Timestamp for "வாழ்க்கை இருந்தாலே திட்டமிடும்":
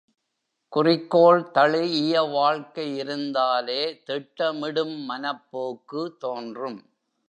2.31-4.95